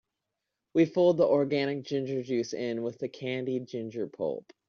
[0.73, 4.51] We fold the organic ginger juice in with the candied ginger pulp.